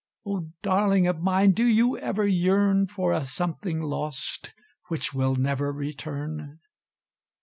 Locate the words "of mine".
1.05-1.51